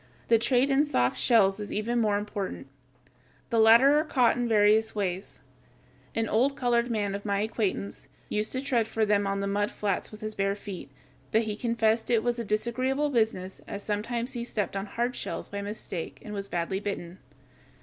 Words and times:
The 0.29 0.39
trade 0.39 0.71
in 0.71 0.83
"soft 0.83 1.19
shells" 1.19 1.59
is 1.59 1.71
even 1.71 2.01
more 2.01 2.17
important. 2.17 2.65
The 3.51 3.59
latter 3.59 3.99
are 3.99 4.03
caught 4.03 4.35
in 4.35 4.47
various 4.49 4.95
ways. 4.95 5.41
An 6.15 6.27
old 6.27 6.55
colored 6.55 6.89
man 6.89 7.13
of 7.13 7.23
my 7.23 7.41
acquaintance 7.41 8.07
used 8.27 8.51
to 8.53 8.61
tread 8.61 8.87
for 8.87 9.05
them 9.05 9.27
on 9.27 9.41
the 9.41 9.45
mud 9.47 9.69
flats 9.69 10.09
with 10.11 10.21
his 10.21 10.33
bare 10.33 10.55
feet; 10.55 10.89
but 11.29 11.43
he 11.43 11.55
confessed 11.55 12.07
that 12.07 12.15
it 12.15 12.23
was 12.23 12.39
a 12.39 12.43
disagreeable 12.43 13.11
business, 13.11 13.61
as 13.67 13.83
sometimes 13.83 14.33
he 14.33 14.43
stepped 14.43 14.75
on 14.75 14.87
"hard 14.87 15.15
shells" 15.15 15.49
by 15.49 15.61
mistake 15.61 16.19
and 16.25 16.33
was 16.33 16.47
badly 16.47 16.79
bitten. 16.79 17.19